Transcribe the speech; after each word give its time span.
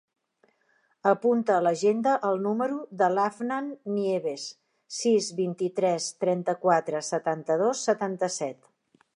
Apunta 1.09 1.57
a 1.57 1.63
l'agenda 1.65 2.13
el 2.29 2.41
número 2.45 2.79
de 3.03 3.09
l'Afnan 3.17 3.69
Nieves: 3.99 4.47
sis, 5.01 5.31
vint-i-tres, 5.43 6.11
trenta-quatre, 6.25 7.07
setanta-dos, 7.13 7.89
setanta-set. 7.93 8.71